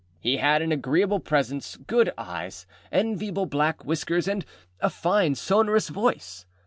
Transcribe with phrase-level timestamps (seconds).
[0.19, 4.43] He had an agreeable presence, good eyes, enviable black whiskers, and
[4.79, 6.47] a fine sonorous voice.